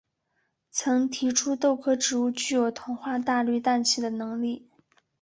[0.71, 4.67] 曾提出豆科植物具有同化大气氮气的能力。